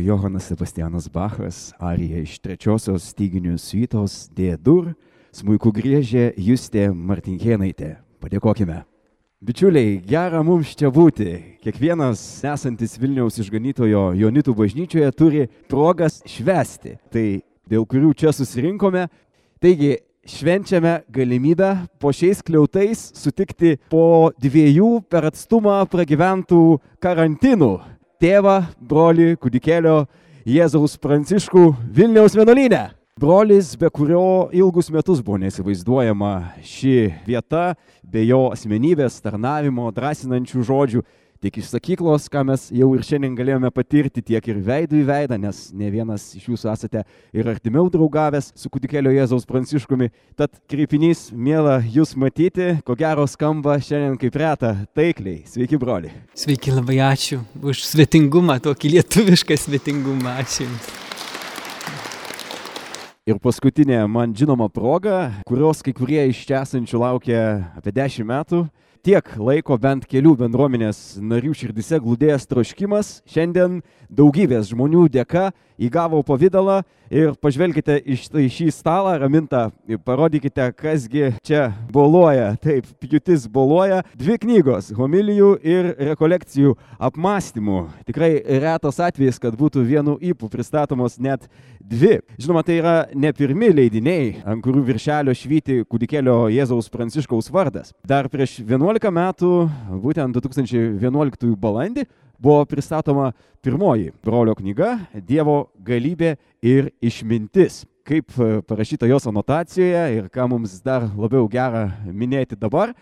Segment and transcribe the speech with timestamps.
[0.00, 4.94] Johanas Sebastianas Bachas, arija iš trečiosios styginių suitos D-dur,
[5.36, 7.98] smuikų griežė Justė Martinkėnaitė.
[8.20, 8.80] Padėkokime.
[9.40, 11.58] Bičiuliai, gera mums čia būti.
[11.64, 16.98] Kiekvienas esantis Vilniaus išganytojo Jonitų bažnyčioje turi progas švesti.
[17.08, 17.26] Tai
[17.70, 19.06] dėl kurių čia susirinkome.
[19.60, 19.94] Taigi,
[20.28, 26.64] švenčiame galimybę po šiais kliautais sutikti po dviejų per atstumą pragyventų
[27.00, 27.72] karantinų
[28.20, 30.04] tėvą, brolį, kudikėlio
[30.48, 32.90] Jėzaus Pranciškų Vilniaus vienuolynę.
[33.20, 36.32] Brolis, be kurio ilgus metus buvo nesivaizduojama
[36.64, 36.94] ši
[37.26, 41.02] vieta, be jo asmenybės, tarnavimo, drąsinančių žodžių,
[41.40, 45.38] tiek iš sakyklos, ką mes jau ir šiandien galėjome patirti, tiek ir veidų į veidą,
[45.40, 50.10] nes ne vienas iš jūsų esate ir artimiau draugavęs su kudikėlio Jėzaus Pranciškumi.
[50.36, 55.46] Tad kreipinys, mėla jūs matyti, ko gero skamba šiandien kaip reta, taikliai.
[55.48, 56.12] Sveiki, broli.
[56.36, 60.36] Sveiki, labai ačiū už svetingumą, tokį lietuvišką svetingumą.
[60.44, 60.92] Ačiū Jums.
[63.30, 67.42] Ir paskutinė man žinoma proga, kurios kai kurie iš čia esančių laukia
[67.78, 68.64] apie 10 metų,
[69.06, 73.80] tiek laiko bent kelių bendruomenės narių širdise glūdėjęs troškimas šiandien
[74.12, 75.50] daugybės žmonių dėka
[75.80, 79.70] įgavo pavydalą ir pažvelkite iš tai šį stalą, raminta,
[80.06, 82.52] parodykite, kasgi čia boluoja.
[82.62, 84.02] Taip, pjūtis boluoja.
[84.14, 87.80] Dvi knygos- homilijų ir rekolekcijų apmąstymų.
[88.06, 91.48] Tikrai retas atvejis, kad būtų vienu įpū pristatomos net
[91.90, 92.20] dvi.
[92.38, 97.92] Žinoma, tai yra ne pirmi leidiniai, ant kurių viršelio švyti kūdikėlio Jėzaus Pranciškaus vardas.
[98.06, 99.52] Dar prieš 11 metų,
[100.04, 102.06] būtent 2011 balandį,
[102.40, 104.94] buvo pristatoma pirmoji brolio knyga
[105.26, 107.84] Dievo galybė ir išmintis.
[108.06, 112.94] Kaip e, parašyta jos anotacijoje ir ką mums dar labiau gera minėti dabar,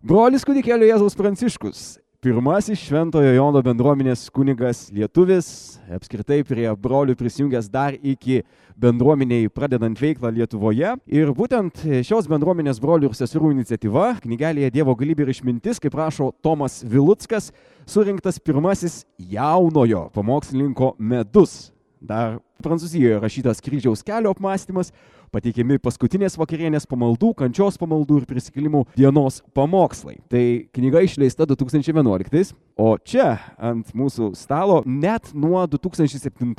[0.00, 1.82] brolis kūdikėlio Jėzaus Pranciškus
[2.24, 5.48] pirmasis Šventojo Jono bendruomenės kunigas lietuvis,
[5.92, 8.38] apskritai prie brolių prisijungęs dar iki
[8.80, 10.94] bendruomeniai pradedant veiklą Lietuvoje.
[11.04, 16.30] Ir būtent šios bendruomenės brolių ir seserų iniciatyva, knygelėje Dievo galybė ir išmintis, kaip rašo
[16.40, 17.50] Tomas Vilutskas,
[17.84, 21.74] surinktas pirmasis jaunojo pamokslininko medus.
[22.00, 24.92] Dar Prancūzijoje rašytas kryžiaus kelio apmąstymas,
[25.34, 30.18] pateikiami paskutinės vakarienės pamaldų, kančios pamaldų ir prisikėlimų dienos pamokslai.
[30.32, 30.44] Tai
[30.76, 36.54] knyga išleista 2011, o čia ant mūsų stalo net nuo 2007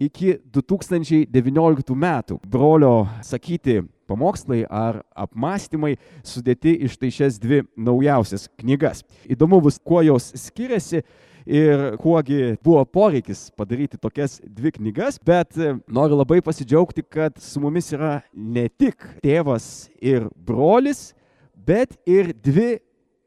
[0.00, 3.80] iki 2019 metų brolio sakyti
[4.10, 9.04] pamokslai ar apmąstymai sudėti iš tai šias dvi naujausias knygas.
[9.30, 11.04] Įdomu bus, kuo jos skiriasi
[11.46, 17.60] ir kuogi buvo poreikis padaryti tokias dvi knygas, bet e, noriu labai pasidžiaugti, kad su
[17.60, 21.12] mumis yra ne tik tėvas ir brolis,
[21.54, 22.78] bet ir dvi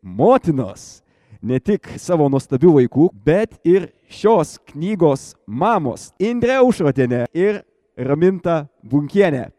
[0.01, 1.01] motinos.
[1.43, 7.63] Ne tik savo nuostabių vaikų, bet ir šios knygos mamos Indrė Užrotinė ir
[7.99, 9.49] Raminta Bunkienė.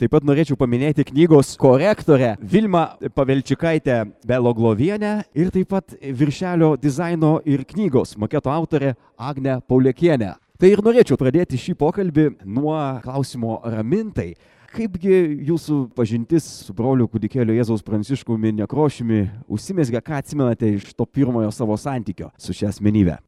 [0.00, 7.66] Taip pat norėčiau paminėti knygos korektorę Vilmą Pavelčikaitę Beloglovienę ir taip pat viršelio dizaino ir
[7.68, 10.30] knygos maketo autorę Agnę Paulikienę.
[10.56, 14.30] Tai ir norėčiau pradėti šį pokalbį nuo klausimo ramintai.
[14.72, 21.52] Kaipgi jūsų pažintis su broliu kūdikėliu Jėzaus Pranciškumi Nekrošiumi užsimesgė, ką atsimenate iš to pirmojo
[21.52, 23.20] savo santykio su šia asmenybė?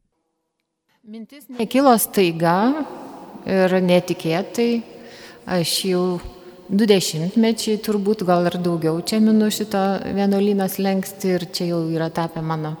[1.05, 2.87] Mintis nekilo staiga
[3.45, 4.71] ir netikėtai.
[5.43, 6.05] Aš jau
[6.71, 9.81] du dešimtmečiai turbūt gal ir daugiau čia minu šito
[10.15, 12.75] vienuolynas lengsti ir čia jau yra tapę mano,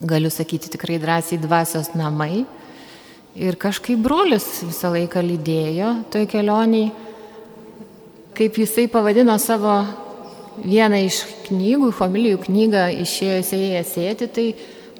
[0.00, 2.46] galiu sakyti tikrai drąsiai, dvasios namai.
[3.34, 6.92] Ir kažkaip brolius visą laiką lydėjo toj kelioniai,
[8.34, 9.74] kaip jisai pavadino savo
[10.62, 14.46] vieną iš knygų, homilijų knygą išėjo sėjęs sėti, tai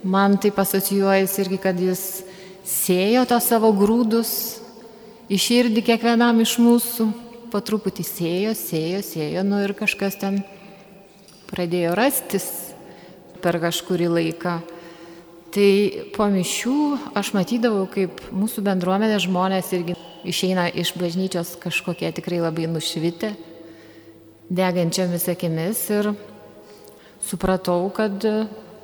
[0.03, 2.25] man tai asocijuojasi irgi, kad jis
[2.67, 4.35] sėjo to savo grūdus
[5.31, 7.24] į širdį kiekvienam iš mūsų
[7.55, 10.41] po truputį sėjo, sėjo, sėjo, nu ir kažkas ten
[11.47, 12.49] pradėjo rastis
[13.39, 14.55] per kažkurį laiką.
[15.55, 15.69] Tai
[16.17, 16.79] po mišių
[17.15, 19.95] aš matydavau, kaip mūsų bendruomenės žmonės irgi
[20.27, 23.31] išeina iš bažnyčios kažkokie tikrai labai nušvitę,
[24.51, 26.11] degančiamis akimis ir
[27.23, 28.19] supratau, kad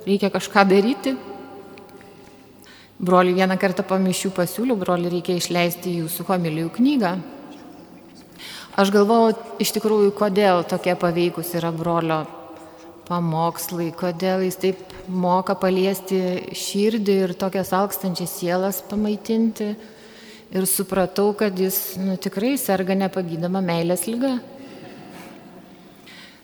[0.07, 1.17] reikia kažką daryti.
[3.03, 7.15] Broli vieną kartą po mišių pasiūliau, broli reikia išleisti jūsų homilijų knygą.
[8.79, 12.21] Aš galvoju iš tikrųjų, kodėl tokie paveikus yra brolio
[13.09, 16.21] pamokslai, kodėl jis taip moka paliesti
[16.55, 19.73] širdį ir tokias alkstančias sielas pamaitinti.
[20.51, 24.33] Ir supratau, kad jis nu, tikrai serga nepagydama meilės lyga,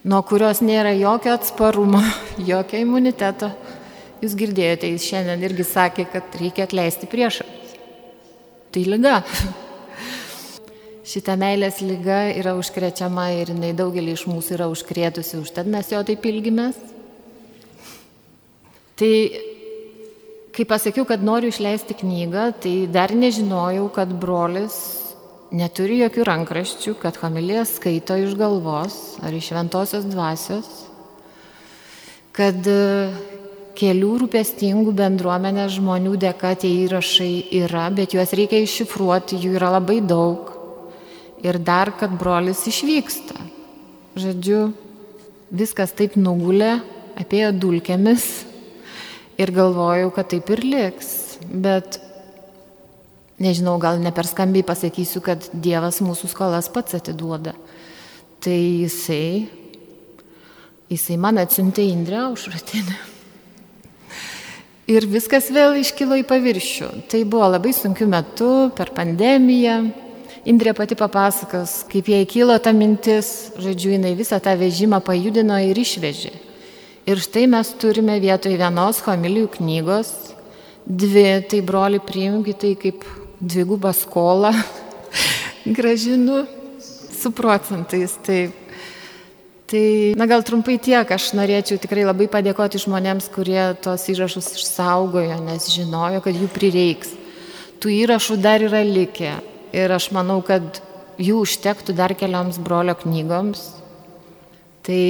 [0.07, 2.01] nuo kurios nėra jokio atsparumo,
[2.51, 3.51] jokio imuniteto.
[4.23, 7.47] Jūs girdėjote, jis šiandien irgi sakė, kad reikia atleisti priešą.
[8.71, 9.21] tai lyga.
[11.07, 16.01] Šitą meilės lyga yra užkrečiama ir jinai daugelį iš mūsų yra užkrėtusi, užtat mes jo
[16.03, 16.75] taip ilgimės.
[18.99, 19.11] Tai
[20.57, 24.75] kai pasakiau, kad noriu išleisti knygą, tai dar nežinojau, kad brolis
[25.55, 30.67] neturi jokių rankraščių, kad homilija skaito iš galvos ar iš šventosios dvasios,
[32.35, 32.67] kad
[33.77, 40.01] kelių rūpestingų bendruomenės žmonių dėka tie įrašai yra, bet juos reikia iššifruoti, jų yra labai
[40.03, 40.56] daug.
[41.47, 43.37] Ir dar, kad brolis išvyksta.
[44.19, 44.73] Žodžiu,
[45.53, 46.81] viskas taip nugulė,
[47.15, 48.25] apėjo dulkėmis
[49.39, 51.37] ir galvojau, kad taip ir liks.
[51.47, 51.99] Bet
[53.39, 57.53] nežinau, gal ne per skambiai pasakysiu, kad Dievas mūsų skolas pats atiduoda.
[58.43, 59.47] Tai jisai,
[60.91, 62.97] jisai man atsiuntė Indrę Aušratinę.
[64.87, 66.89] Ir viskas vėl iškilo į paviršių.
[67.11, 69.81] Tai buvo labai sunkiu metu, per pandemiją.
[70.47, 75.75] Indrė pati papasakos, kaip jai kilo ta mintis, žodžiu, jinai visą tą vežimą pajudino ir
[75.75, 76.31] išvežė.
[77.07, 80.11] Ir štai mes turime vietoj vienos homilijų knygos,
[80.87, 83.03] dvi, tai broli priimgi tai kaip
[83.43, 84.53] dvigubą skolą,
[85.77, 86.45] gražinu
[86.79, 88.15] su procentais.
[88.23, 88.55] Taip.
[89.67, 89.83] Tai,
[90.15, 95.67] na gal trumpai tiek, aš norėčiau tikrai labai padėkoti žmonėms, kurie tos įrašus išsaugojo, nes
[95.75, 97.11] žinojo, kad jų prireiks.
[97.83, 99.35] Tų įrašų dar yra likę
[99.77, 100.81] ir aš manau, kad
[101.21, 103.69] jų užtektų dar kelioms brolio knygoms.
[104.87, 105.03] Tai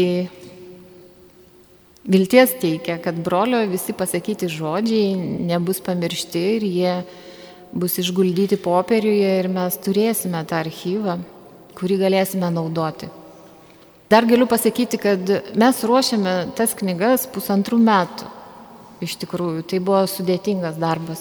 [2.07, 5.15] vilties teikia, kad brolio visi pasakyti žodžiai
[5.49, 6.93] nebus pamiršti ir jie
[7.77, 11.19] bus išguldyti popieriuje ir mes turėsime tą archyvą,
[11.77, 13.11] kurį galėsime naudoti.
[14.07, 18.36] Dar galiu pasakyti, kad mes ruošiame tas knygas pusantrų metų.
[18.97, 21.19] Iš tikrųjų, tai buvo sudėtingas darbas,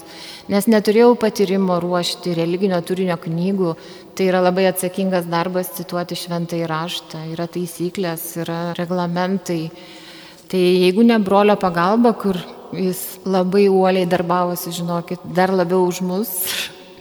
[0.49, 3.75] nes neturėjau patyrimo ruošti religinio turinio knygų,
[4.17, 9.67] tai yra labai atsakingas darbas cituoti šventai raštą, yra taisyklės, yra reglamentai.
[10.49, 12.41] Tai jeigu ne brolio pagalba, kur
[12.73, 16.33] jis labai uoliai darbavosi, žinokit, dar labiau už mus,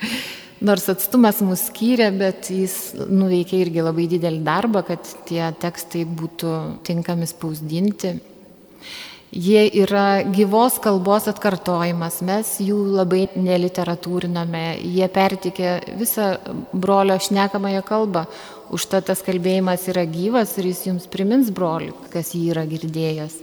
[0.67, 6.55] nors atstumas mus skyrė, bet jis nuveikė irgi labai didelį darbą, kad tie tekstai būtų
[6.83, 8.17] tinkami spausdinti.
[9.35, 16.29] Jie yra gyvos kalbos atkartojimas, mes jų labai neliteratūriname, jie pertikė visą
[16.71, 18.21] brolio šnekamąją kalbą,
[18.71, 23.35] užtat tas kalbėjimas yra gyvas ir jis jums primins broliui, kas jį yra girdėjęs.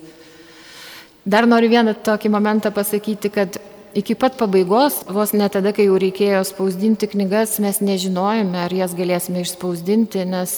[1.29, 3.59] Dar noriu vieną tokį momentą pasakyti, kad
[3.93, 8.97] iki pat pabaigos, vos ne tada, kai jau reikėjo spausdinti knygas, mes nežinojome, ar jas
[8.97, 10.57] galėsime išspausdinti, nes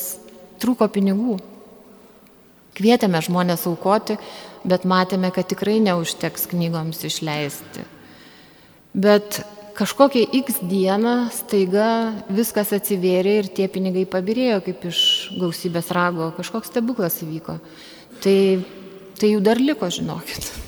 [0.62, 1.41] trūko pinigų.
[2.75, 4.16] Kvietėme žmonės aukoti,
[4.66, 7.85] bet matėme, kad tikrai neužteks knygoms išleisti.
[8.95, 9.43] Bet
[9.78, 11.88] kažkokią X dieną staiga
[12.31, 15.00] viskas atsivėrė ir tie pinigai pabirėjo kaip iš
[15.38, 17.59] gausybės rago, kažkoks stebuklas įvyko.
[18.23, 18.38] Tai,
[19.19, 20.63] tai jų dar liko, žinokit.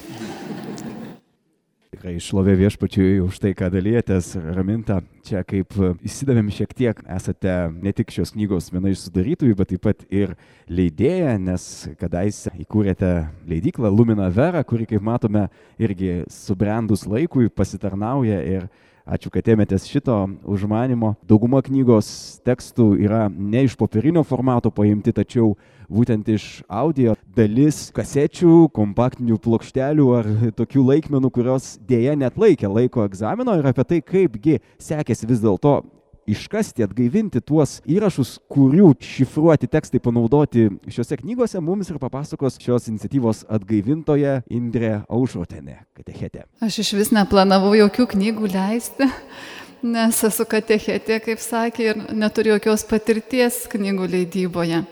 [1.96, 4.98] Tikrai šlovė viešpačiui už tai, ką dalyjatės, Raminta.
[5.24, 5.72] Čia kaip
[6.04, 10.34] įsidavėm šiek tiek, esate ne tik šios knygos viena iš sudarytojų, bet taip pat ir
[10.68, 11.64] leidėja, nes
[11.96, 13.14] kadaise įkūrėte
[13.48, 15.46] leidyklą Lumina Vera, kuri, kaip matome,
[15.80, 18.68] irgi subrendus laikui pasitarnauja ir
[19.06, 20.14] Ačiū, kad ėmėtės šito
[20.50, 21.12] užmanimo.
[21.30, 22.08] Dauguma knygos
[22.42, 25.52] tekstų yra ne iš popierinio formato paimti, tačiau
[25.86, 33.06] būtent iš audio dalis kasečių, kompaktinių plokštelių ar tokių laikmenų, kurios dėja net laikė laiko
[33.06, 35.78] egzamino ir apie tai, kaipgi sekėsi vis dėlto
[36.30, 43.44] iškasti, atgaivinti tuos įrašus, kurių šifruoti tekstai panaudoti šiuose knygose, mums ir papasakos šios iniciatyvos
[43.58, 46.46] atgaivintoja Indrė Aušrotenė, katechetė.
[46.64, 49.08] Aš iš vis neplanavau jokių knygų leisti,
[49.86, 54.82] nes esu katechetė, kaip sakė, ir neturiu jokios patirties knygų leidyboje.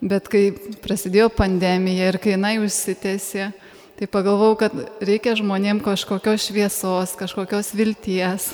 [0.00, 0.46] Bet kai
[0.80, 3.50] prasidėjo pandemija ir kai jinai užsitėsi,
[4.00, 8.48] tai pagalvojau, kad reikia žmonėm kažkokios šviesos, kažkokios vilties.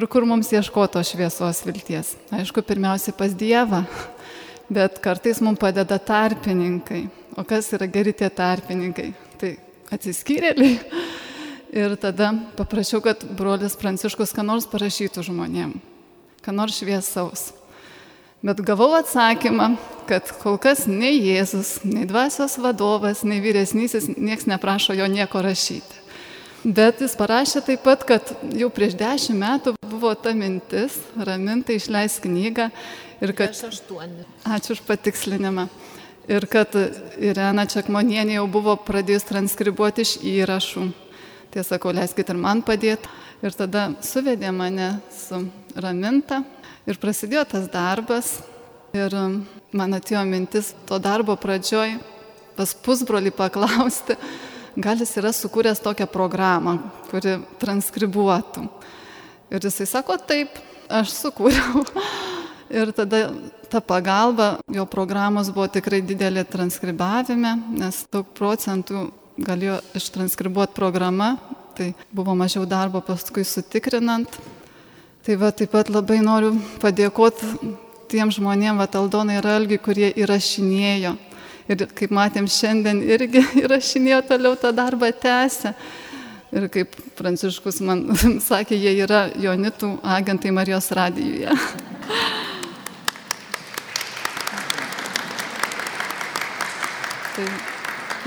[0.00, 2.14] Ir kur mums ieškoto šviesos vilties?
[2.32, 3.82] Aišku, pirmiausia pas Dievą,
[4.72, 7.02] bet kartais mums padeda tarpininkai.
[7.36, 9.10] O kas yra geri tie tarpininkai?
[9.36, 9.50] Tai
[9.92, 10.78] atsiskyrėliai.
[11.76, 15.76] Ir tada paprašiau, kad brolis Pranciškus ką nors parašytų žmonėm,
[16.40, 17.50] ką nors šviesaus.
[18.40, 19.74] Bet gavau atsakymą,
[20.08, 25.99] kad kol kas nei Jėzus, nei dvasios vadovas, nei vyresnysis nieks neprašo jo nieko rašyti.
[26.60, 32.18] Bet jis parašė taip pat, kad jau prieš dešimt metų buvo ta mintis, ramintai išleis
[32.20, 32.68] knygą
[33.24, 33.56] ir kad...
[34.44, 35.70] Ačiū už patikslinimą.
[36.28, 36.76] Ir kad
[37.16, 40.84] Irena Čekmonienė jau buvo pradėjus transkribuoti iš įrašų.
[41.50, 43.08] Tiesą sakau, leiskit ir man padėti.
[43.40, 45.40] Ir tada suvedė mane su
[45.80, 46.42] raminta
[46.84, 48.36] ir prasidėjo tas darbas.
[48.92, 49.40] Ir um,
[49.72, 51.96] man atėjo mintis to darbo pradžioj
[52.56, 54.16] pas pusbrolį paklausti,
[54.76, 56.78] gal jis yra sukūręs tokią programą,
[57.10, 58.66] kuri transkribuotų.
[59.50, 60.60] Ir jisai sako, taip,
[60.90, 61.84] aš sukūriau.
[62.80, 63.24] Ir tada
[63.70, 69.08] ta pagalba, jo programos buvo tikrai didelė transkribavime, nes daug procentų
[69.42, 71.32] galėjo ištranskribuoti programa,
[71.74, 74.38] tai buvo mažiau darbo paskui sutikrinant.
[75.26, 77.74] Tai va taip pat labai noriu padėkoti
[78.10, 81.14] tiem žmonėm, va Aldonai ir Algi, kurie įrašinėjo.
[81.68, 85.74] Ir kaip matėm šiandien irgi įrašinėjo toliau tą darbą tęsę.
[86.50, 88.08] Ir kaip Pranciškus man
[88.48, 91.50] sakė, jie yra Jonitų agentai Marijos radijuje.
[97.36, 97.46] tai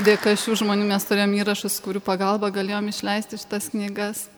[0.05, 4.32] dėka šių žmonių mes turėjom įrašus, kurių pagalba galėjom išleisti šitas knygas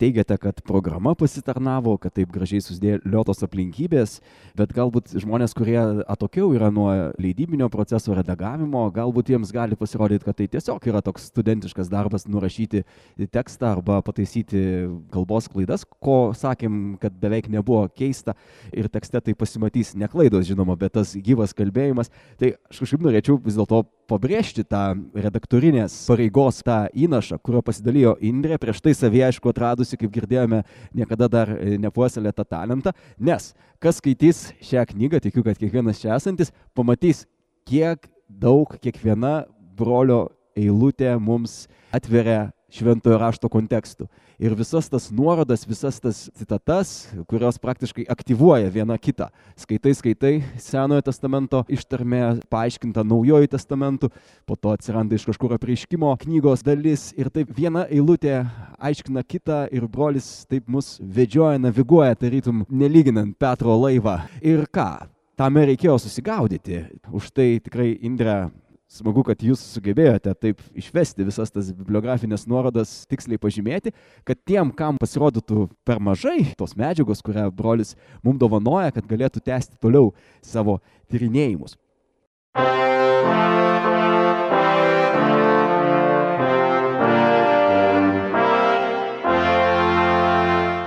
[0.00, 4.18] teigiate, kad programa pasitarnavo, kad taip gražiai susidėliotos aplinkybės,
[4.58, 5.78] bet galbūt žmonės, kurie
[6.10, 6.88] atokiau yra nuo
[7.20, 12.84] leidybinio proceso redagavimo, galbūt jiems gali pasirodyti, kad tai tiesiog yra toks studentiškas darbas nurašyti
[13.32, 14.64] tekstą arba pataisyti
[15.12, 18.36] kalbos klaidas, ko sakėm, kad beveik nebuvo keista
[18.72, 22.12] ir tekste tai pasimatys ne klaidos, žinoma, bet tas gyvas kalbėjimas.
[22.40, 24.82] Tai aš kažkaip norėčiau vis dėlto pabrėžti tą
[25.14, 30.62] redaktorinės pareigos tą įnašą, kurio pasidalijo Indrė, prieš tai savie aišku atradusi, kaip girdėjome,
[30.96, 36.14] niekada dar e, nepuoselė tą talentą, nes kas skaitys šią knygą, tikiu, kad kiekvienas čia
[36.18, 37.24] esantis, pamatys,
[37.68, 39.44] kiek daug kiekviena
[39.78, 40.26] brolio
[40.58, 41.64] eilutė mums
[41.94, 44.06] atveria šventojo rašto kontekstų.
[44.40, 49.28] Ir visas tas nuorodas, visas tas citatas, kurios praktiškai aktyvuoja viena kitą.
[49.58, 54.08] Skaitai, skaitai Senojo testamento ištarmė, paaiškinta Naujojo testamentu,
[54.48, 58.40] po to atsiranda iš kažkur apreiškimo knygos dalis ir taip viena eilutė
[58.80, 64.22] aiškina kitą ir brolis taip mus vedžioja, naviguoja, tarytum nelyginant Petro laivą.
[64.40, 65.10] Ir ką?
[65.40, 66.82] Tame reikėjo susigaudyti.
[67.16, 68.50] Už tai tikrai Indrė
[68.90, 73.94] smagu, kad jūs sugebėjote taip išvesti visas tas bibliografinės nuorodas, tiksliai pažymėti,
[74.26, 77.94] kad tiem, kam pasirodytų per mažai tos medžiagos, kurią brolis
[78.24, 80.80] mums dovanoja, kad galėtų tęsti toliau savo
[81.12, 81.78] tyrinėjimus.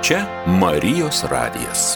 [0.04, 0.26] Čia
[0.60, 1.96] Marijos radijas.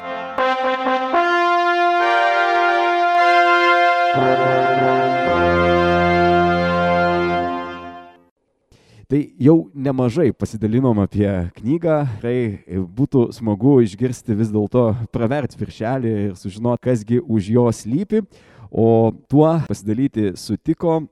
[9.07, 14.81] Tai jau nemažai pasidalinom apie knygą, tai būtų smagu išgirsti vis dėlto
[15.15, 18.25] pravert viršelį ir sužinoti, kasgi už jo slypi,
[18.67, 21.05] o tuo pasidalyti sutiko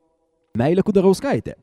[0.59, 1.53] Meilė Kudarauskaitė.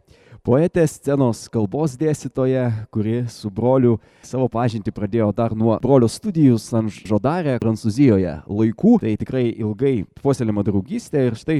[0.40, 6.88] Poetė scenos kalbos dėstytoja, kuri su broliu savo pažinti pradėjo dar nuo brolio studijų San
[6.88, 8.94] Žodarė, Prancūzijoje laikų.
[9.04, 9.92] Tai tikrai ilgai
[10.24, 11.58] puoselėma draugystė ir štai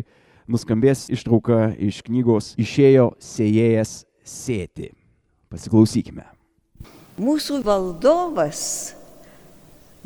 [0.49, 4.93] nuskambės ištrauka iš knygos Išėjo sėjėjas sėti.
[5.53, 6.25] Pasiklausykime.
[7.21, 8.95] Mūsų valdovas,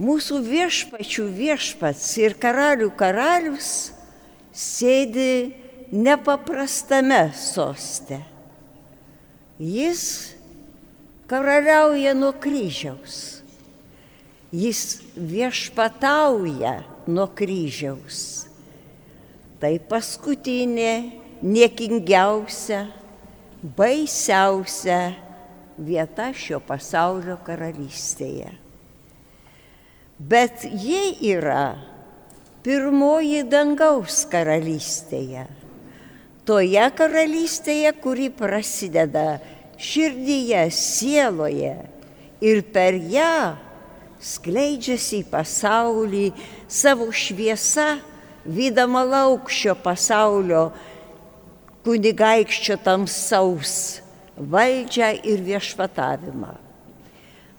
[0.00, 3.92] mūsų viešpačių viešpats ir karalių karalius
[4.50, 5.54] sėdi
[5.92, 8.18] nepaprastame soste.
[9.62, 10.34] Jis
[11.30, 13.40] karaliauja nuo kryžiaus.
[14.50, 18.46] Jis viešpatauja nuo kryžiaus.
[19.60, 20.92] Tai paskutinė,
[21.40, 22.86] niekingiausia
[23.62, 25.16] baisiausia
[25.78, 28.52] vieta šio pasaulio karalystėje.
[30.16, 31.76] Bet ji yra
[32.64, 35.44] pirmoji dangaus karalystėje.
[36.46, 39.40] Toje karalystėje, kuri prasideda
[39.76, 41.74] širdyje, sieloje
[42.40, 43.56] ir per ją
[44.22, 46.26] skleidžiasi į pasaulį
[46.70, 47.96] savo šviesa,
[48.46, 50.70] vydama laukščio pasaulio
[51.86, 53.74] kunigaikščio tamsaus
[54.36, 56.56] valdžią ir viešpatavimą.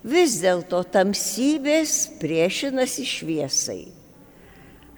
[0.04, 3.80] Vis dėlto tamsybės priešinasi šviesai.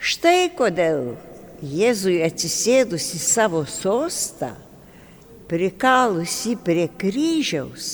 [0.00, 1.14] Štai kodėl
[1.60, 4.54] Jėzui atsisėdus į savo sostą,
[5.46, 7.88] prikalusi prie kryžiaus,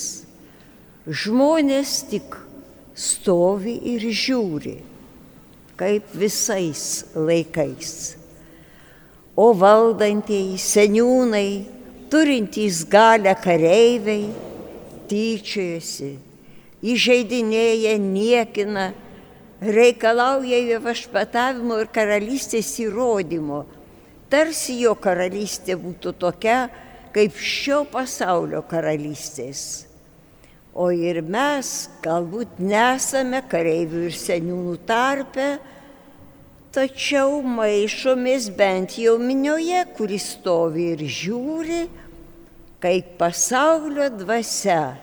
[1.05, 2.37] žmonės tik
[2.97, 4.79] stovi ir žiūri,
[5.77, 8.15] kaip visais laikais
[9.37, 11.49] o valdantieji seniūnai,
[12.09, 14.31] turintys galę kareiviai,
[15.07, 16.13] tyčiojasi,
[16.81, 18.89] įžeidinėja, niekina,
[19.61, 23.63] reikalauja jo vašpatavimo ir karalystės įrodymo,
[24.29, 26.59] tarsi jo karalystė būtų tokia,
[27.13, 29.85] kaip šio pasaulio karalystės.
[30.77, 35.47] o ir mes galbūt nesame kareivių ir seniūnų tarpe,
[36.77, 41.79] tačiau maišomės bent jau minioje, kuris stovi ir žiūri,
[42.83, 44.99] kaip pasaulio dvasia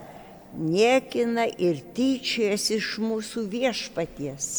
[0.54, 4.52] niekina ir tyčiasi iš mūsų viešpaties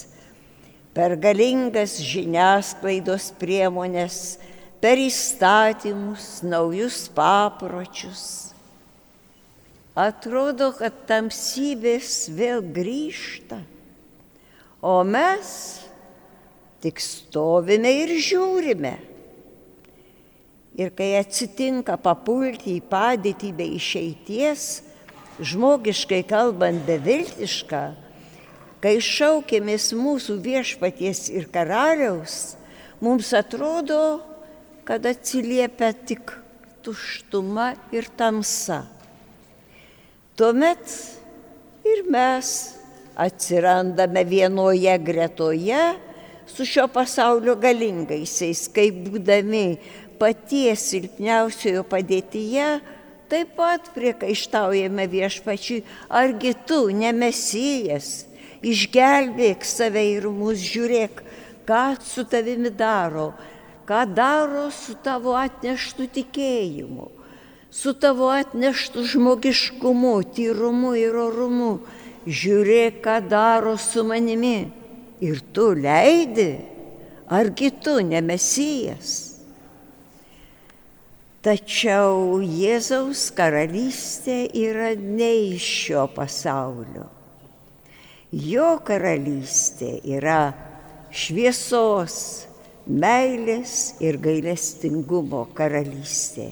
[0.95, 4.37] per galingas žiniasklaidos priemonės,
[4.79, 8.53] per įstatymus, naujus papročius.
[9.95, 13.59] Atrodo, kad tamsybės vėl grįžta,
[14.79, 15.84] o mes
[16.85, 18.93] tik stovime ir žiūrime.
[20.77, 24.83] Ir kai atsitinka papulti į padėtį be išeities,
[25.39, 27.83] žmogiškai kalbant beviltišką,
[28.83, 32.53] kai šaukėmės mūsų viešpaties ir karaliaus,
[33.01, 34.21] mums atrodo,
[34.85, 36.35] kad atsiliepia tik
[36.85, 38.83] tuštuma ir tamsa.
[40.37, 40.85] Tuomet
[41.87, 42.51] ir mes
[43.15, 45.85] atsirandame vienoje gretoje
[46.55, 49.77] su šio pasaulio galingaisiais, kaip būdami
[50.19, 52.67] paties silpniausiojo padėtyje,
[53.27, 58.29] taip pat priekaištaujame viešpačiui, argi tu nemesijas,
[58.63, 61.19] išgelbėk save ir mus žiūrėk,
[61.67, 63.33] ką su tavimi daro,
[63.89, 67.09] ką daro su tavo atneštų tikėjimu,
[67.67, 71.75] su tavo atneštų žmogiškumu, tyrumu ir orumu.
[72.25, 74.84] Žiūrėk, ką daro su manimi.
[75.23, 76.57] Ir tu leidi,
[77.31, 79.35] argi tu nemesijas.
[81.45, 87.05] Tačiau Jėzaus karalystė yra ne iš šio pasaulio.
[88.33, 90.55] Jo karalystė yra
[91.13, 92.15] šviesos,
[92.85, 96.49] meilės ir gailestingumo karalystė.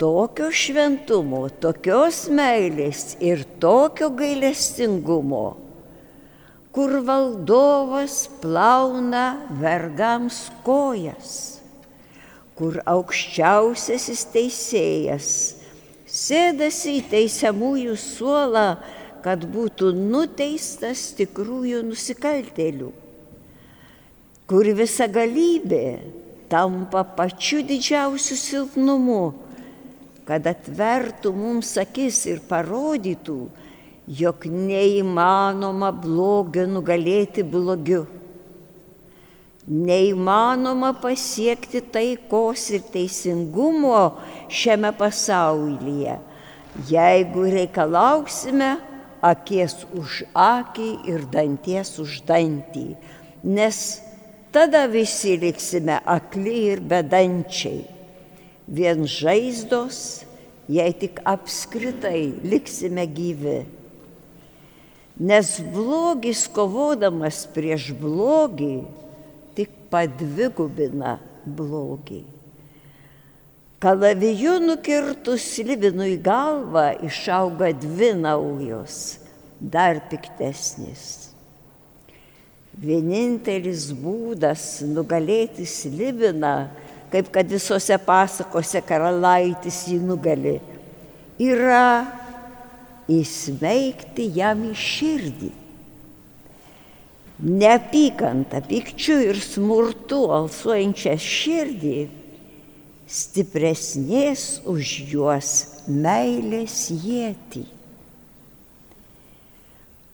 [0.00, 5.44] Tokio šventumo, tokios meilės ir tokio gailestingumo,
[6.74, 9.24] kur valdovas plauna
[9.60, 11.32] vergams kojas,
[12.54, 15.30] kur aukščiausiasis teisėjas
[16.10, 18.68] sėdasi į teisiamųjų suolą,
[19.24, 22.90] kad būtų nuteistas tikrųjų nusikaltėlių,
[24.48, 26.00] kur visa galybė
[26.50, 29.22] tampa pačiu didžiausiu silpnumu,
[30.26, 33.40] kad atvertų mums akis ir parodytų,
[34.10, 38.02] jog neįmanoma blogio nugalėti blogiu.
[39.70, 44.00] Neįmanoma pasiekti taikos ir teisingumo
[44.50, 46.16] šiame pasaulyje,
[46.90, 48.72] jeigu reikalauksime
[49.22, 52.88] akies už akį ir danties už dantį,
[53.46, 54.00] nes
[54.50, 57.84] tada visi liksime akli ir bedančiai.
[58.66, 60.24] Vien žaizdos,
[60.70, 63.60] jei tik apskritai liksime gyvi.
[65.18, 68.74] Nes blogis kovodamas prieš blogį
[69.56, 72.22] tik padvigubina blogį.
[73.80, 79.16] Kalaviju nukirtus Libinui galvą išauga dvi naujos,
[79.56, 81.30] dar piktesnis.
[82.76, 86.68] Vienintelis būdas nugalėti Slibiną,
[87.12, 90.58] kaip kad visose pasakose karalaitis jį nugali,
[91.40, 92.04] yra
[93.10, 95.50] įsmeigti jam į širdį.
[97.40, 102.00] Neapykanta, pikčių ir smurtų alsuojančią širdį
[103.10, 105.52] stipresnės už juos
[105.88, 107.64] meilės jėti.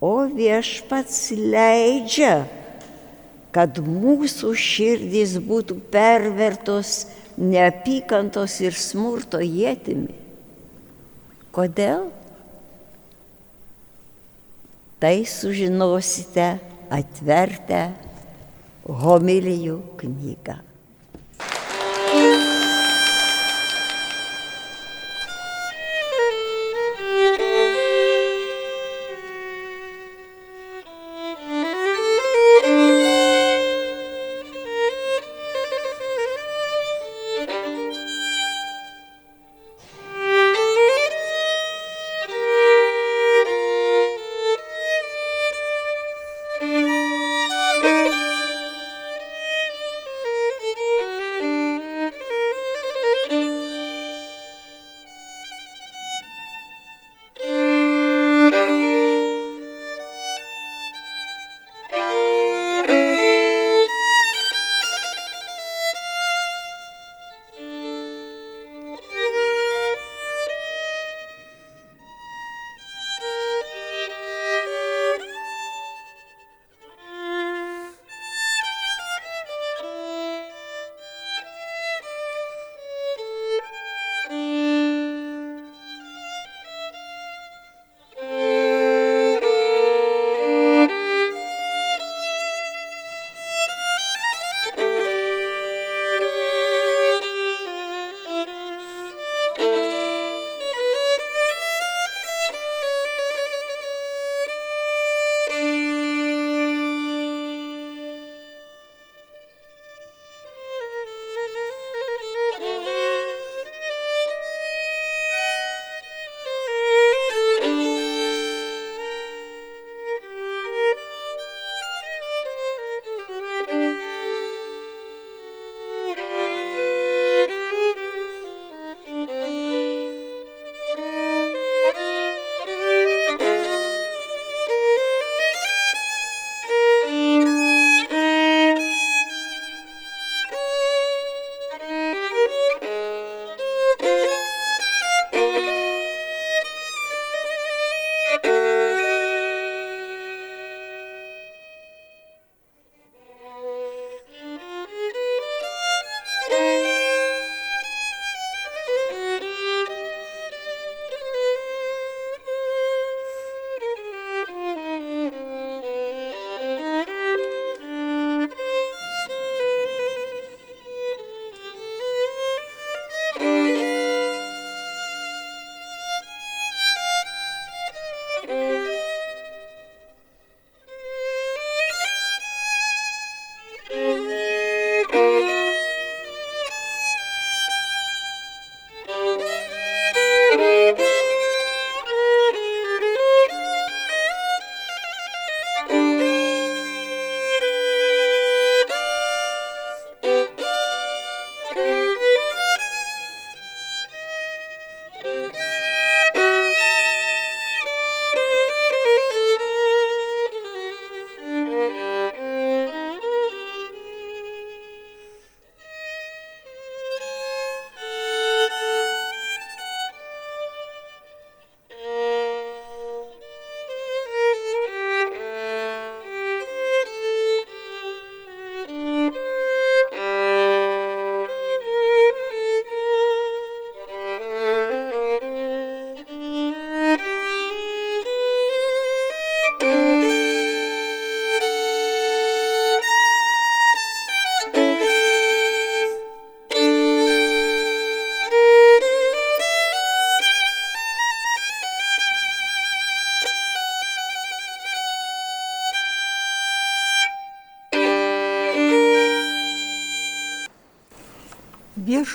[0.00, 2.46] O viešpats leidžia,
[3.52, 7.06] kad mūsų širdys būtų pervertos
[7.37, 10.12] neapykantos ir smurto jėtimi.
[11.56, 12.11] Kodėl?
[15.00, 16.46] Tai sužinosite
[16.90, 17.80] atvertę
[18.87, 20.65] homilijų knygą.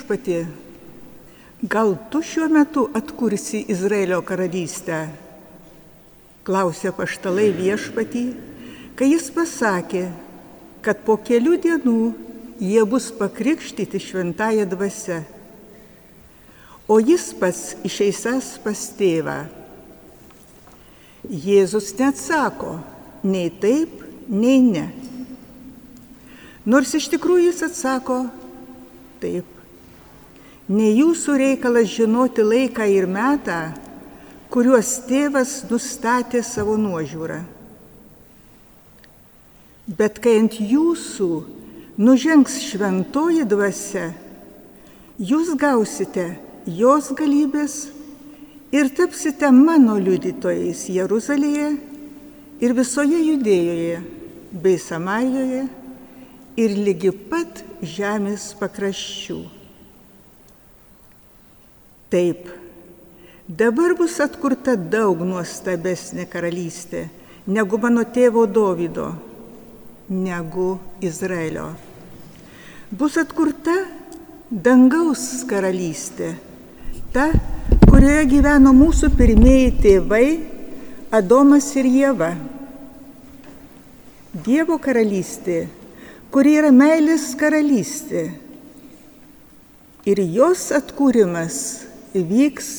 [0.02, 0.48] Viešpatė,
[1.62, 4.96] gal tu šiuo metu atkursi Izraelio karalystę?
[6.42, 8.22] Klausė paštalai viešpatį,
[8.98, 10.08] kai jis pasakė,
[10.82, 11.94] kad po kelių dienų
[12.58, 15.20] jie bus pakrikštyti šventąją dvasę.
[16.90, 19.38] O jis pats išeisas pas tėvą.
[21.30, 22.80] Jėzus neatsako
[23.22, 24.88] nei taip, nei ne.
[26.66, 28.24] Nors iš tikrųjų jis atsako
[29.22, 29.51] taip.
[30.72, 33.74] Ne jūsų reikalas žinoti laiką ir metą,
[34.52, 37.40] kuriuos tėvas nustatė savo nuožiūrą.
[39.98, 41.28] Bet kai ant jūsų
[42.00, 44.12] nužengs šventoji dvasia,
[45.18, 46.28] jūs gausite
[46.64, 47.76] jos galybės
[48.72, 51.72] ir tapsite mano liudytojais Jeruzalėje
[52.62, 53.98] ir visoje judėjoje
[54.62, 55.66] bei Samarijoje
[56.62, 59.61] ir lygi pat žemės pakraščių.
[62.12, 62.50] Taip,
[63.48, 67.06] dabar bus atkurta daug nuostabesnė karalystė
[67.46, 69.12] negu mano tėvo Dovido,
[70.08, 71.72] negu Izraelio.
[72.92, 73.74] Bus atkurta
[74.50, 76.34] dangaus karalystė,
[77.14, 77.30] ta,
[77.88, 80.26] kurioje gyveno mūsų pirmieji tėvai
[81.12, 82.30] Adomas ir Jėva.
[84.32, 85.66] Dievo karalystė,
[86.32, 88.30] kuri yra meilės karalystė.
[90.08, 91.58] Ir jos atkūrimas
[92.14, 92.70] vyks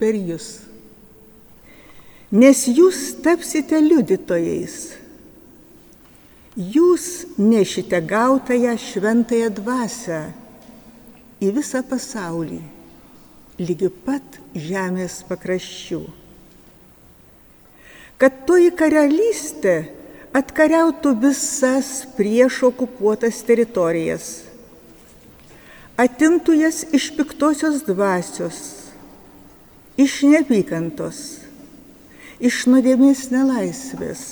[0.00, 0.66] per jūs.
[2.34, 4.76] Nes jūs tapsite liudytojais.
[6.56, 10.20] Jūs nešite gautąją šventąją dvasę
[11.44, 12.62] į visą pasaulį,
[13.60, 16.00] lygi pat žemės pakraščių.
[18.16, 19.76] Kad toji karalystė
[20.36, 24.45] atkariautų visas prieš okupuotas teritorijas,
[25.96, 28.58] atimtų jas iš piktosios dvasios,
[29.96, 31.22] iš neapykantos,
[32.40, 34.26] iš nuodėmės nelaisvės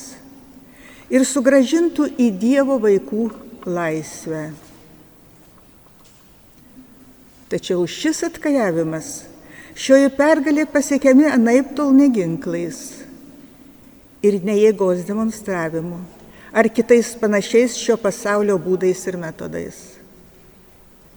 [1.13, 3.29] ir sugražintų į Dievo vaikų
[3.65, 4.49] laisvę.
[7.53, 9.11] Tačiau šis atkariavimas,
[9.79, 12.81] šioji pergalė pasiekiami anaip tol neginklais
[14.25, 16.01] ir ne jėgos demonstravimu
[16.55, 19.94] ar kitais panašiais šio pasaulio būdais ir metodais.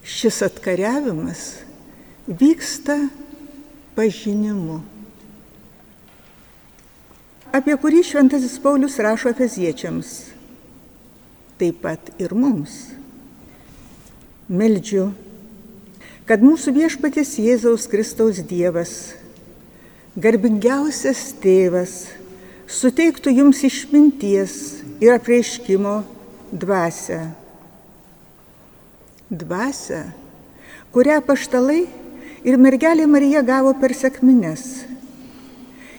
[0.07, 1.43] Šis atkariavimas
[2.27, 2.95] vyksta
[3.97, 4.79] pažinimu,
[7.51, 10.15] apie kurį šventasis Paulius rašo efeziečiams,
[11.59, 12.79] taip pat ir mums.
[14.47, 15.09] Meldžiu
[16.27, 18.93] kad mūsų viešpatės Jėzaus Kristaus Dievas,
[20.19, 21.93] garbingiausias tėvas,
[22.67, 24.57] suteiktų jums išminties
[24.99, 26.01] ir apreiškimo
[26.51, 27.21] dvasę.
[29.27, 30.03] Dvasę,
[30.95, 31.81] kurią paštalai
[32.47, 34.87] ir mergelė Marija gavo per sekmines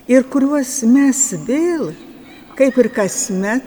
[0.08, 1.90] ir kuriuos mes vėl,
[2.56, 3.66] kaip ir kasmet,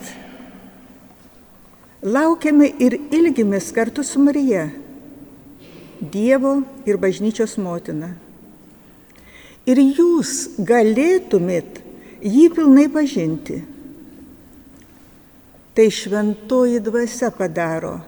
[2.01, 4.69] laukiame ir ilgimės kartu su Marija
[6.01, 8.15] Dievo ir bažnyčios motina.
[9.69, 11.77] Ir jūs galėtumėt
[12.25, 13.59] jį pilnai pažinti.
[15.77, 17.99] Tai šventoji dvasia padaro,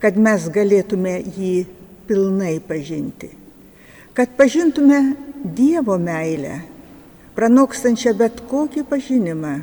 [0.00, 1.54] kad mes galėtume jį
[2.08, 3.30] pilnai pažinti.
[4.16, 5.00] Kad pažintume
[5.40, 6.58] Dievo meilę,
[7.32, 9.54] pranokstančią bet kokį pažinimą.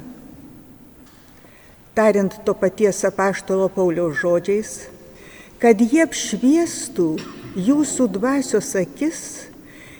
[1.97, 4.71] Tariant to paties apaštalo Pauliaus žodžiais,
[5.61, 7.07] kad jie apšviestų
[7.67, 9.21] jūsų dvasios akis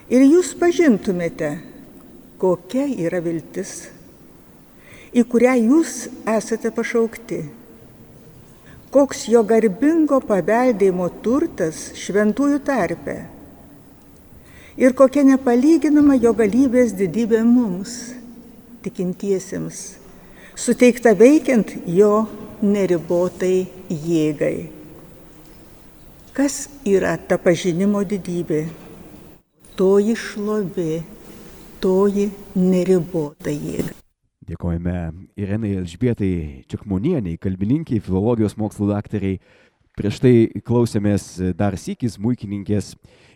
[0.10, 1.58] ir jūs pažintumėte,
[2.42, 3.90] kokia yra viltis,
[5.14, 5.94] į kurią jūs
[6.30, 7.44] esate pašaukti,
[8.94, 13.18] koks jo garbingo paveldėjimo turtas šventųjų tarpe
[14.78, 18.14] ir kokia nepalyginama jo galybės didybė mums,
[18.86, 19.98] tikintiesiems,
[20.56, 22.28] suteikta veikiant jo
[22.62, 24.70] neribotai jėgai.
[26.38, 28.68] Kas yra ta pažinimo didybė?
[29.78, 31.02] Toji šlovė,
[31.82, 34.07] toji neribota jėga.
[34.48, 39.42] Dėkojame Irenai Elžbietai Čekmonieniai, kalbininkiai, filologijos mokslo daktariai.
[40.00, 40.32] Prieš tai
[40.64, 41.26] klausėmės
[41.58, 42.94] dar sykis mūkininkės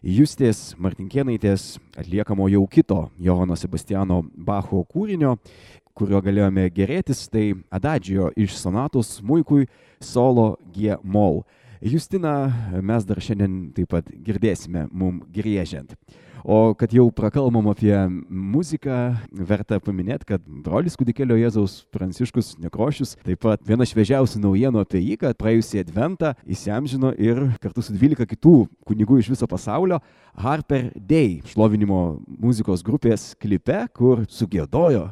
[0.08, 5.36] Justės Martinkienaitės atliekamo jau kito Johano Sebastiano Bacho kūrinio,
[6.00, 9.68] kurio galėjome gerėtis, tai Adadžio iš sonatos mūkui
[10.00, 11.42] solo G mol.
[11.84, 15.98] Justiną mes dar šiandien taip pat girdėsime mum griežiant.
[16.44, 17.94] O kad jau prakalbam apie
[18.30, 18.98] muziką,
[19.32, 25.20] verta paminėti, kad brolis kūdikėlio Jėzaus Pranciškus Nekrošius, taip pat viena šviežiausių naujienų apie jį,
[25.22, 28.56] kad praėjusį adventą įsiamžino ir kartu su 12 kitų
[28.90, 30.02] kunigų iš viso pasaulio
[30.42, 35.12] Harper Day šlovinimo muzikos grupės klipe, kur sugėdojo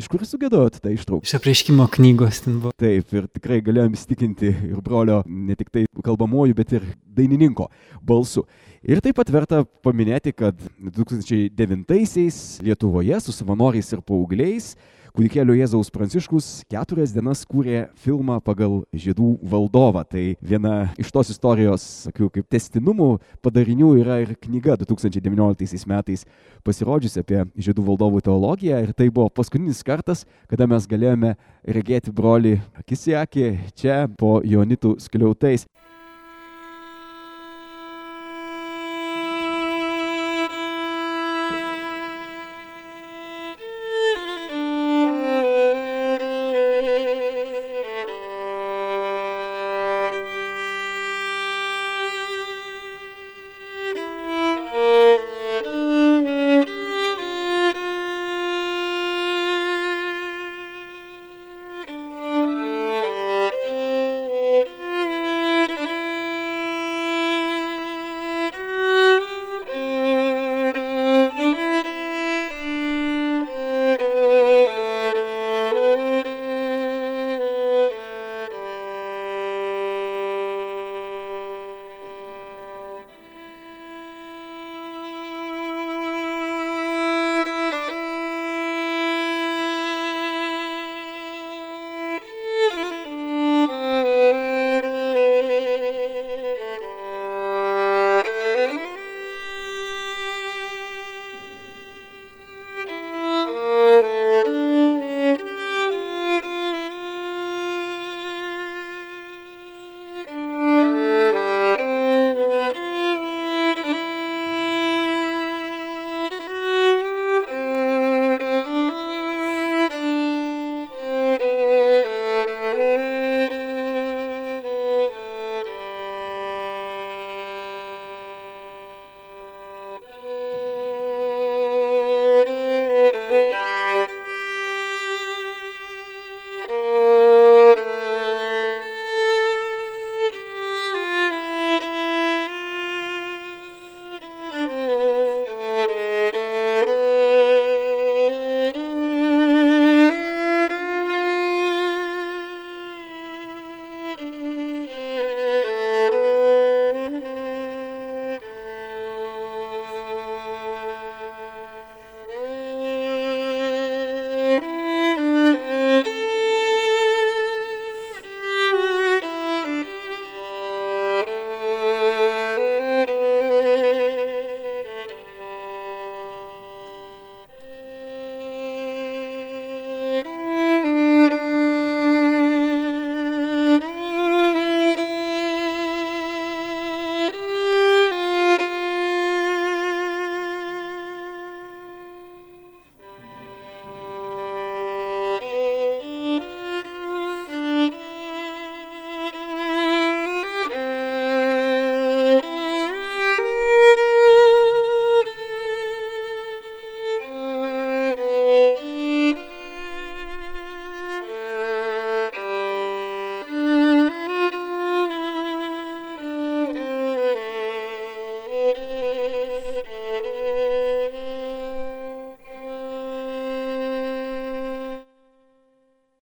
[0.00, 1.26] Iš kur sugėdojot tą ištrauką?
[1.28, 2.70] Iš apreiškimo knygos ten buvo.
[2.80, 6.86] Taip, ir tikrai galėjom įstikinti ir brolio ne tik tai kalbamojų, bet ir
[7.18, 7.66] dainininko
[8.08, 8.46] balsu.
[8.80, 14.70] Ir taip pat verta paminėti, kad 2009-aisiais Lietuvoje su savanoriais ir paaugliais
[15.16, 20.04] kūdikėlio Jėzaus Pranciškus keturias dienas kūrė filmą pagal žydų valdovą.
[20.08, 23.10] Tai viena iš tos istorijos, sakiau, kaip testinumų
[23.44, 26.24] padarinių yra ir knyga 2019 metais
[26.66, 28.80] pasirodžiusi apie žydų valdovų teologiją.
[28.86, 31.34] Ir tai buvo paskutinis kartas, kada mes galėjome
[31.66, 35.66] regėti brolį akis į akį čia po Jonitų skliautais.